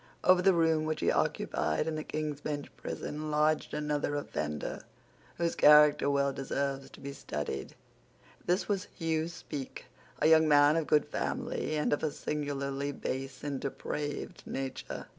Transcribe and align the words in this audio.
Over 0.23 0.41
the 0.41 0.55
room 0.55 0.85
which 0.85 1.01
he 1.01 1.11
occupied 1.11 1.85
in 1.85 1.93
the 1.95 2.03
King's 2.03 2.41
Bench 2.41 2.75
prison 2.75 3.29
lodged 3.29 3.71
another 3.71 4.15
offender 4.15 4.81
whose 5.37 5.53
character 5.53 6.09
well 6.09 6.33
deserves 6.33 6.89
to 6.89 6.99
be 6.99 7.13
studied. 7.13 7.75
This 8.47 8.67
was 8.67 8.87
Hugh 8.95 9.27
Speke, 9.27 9.85
a 10.17 10.25
young 10.25 10.47
man 10.47 10.75
of 10.75 10.87
good 10.87 11.05
family, 11.05 11.77
but 11.79 11.93
of 11.93 12.01
a 12.01 12.09
singularly 12.09 12.91
base 12.91 13.43
and 13.43 13.59
depraved 13.59 14.41
nature. 14.47 15.05